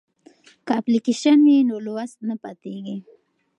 که 0.65 0.71
اپلیکیشن 0.79 1.37
وي 1.45 1.57
نو 1.69 1.75
لوست 1.85 2.17
نه 2.27 2.35
پاتیږي. 2.43 2.97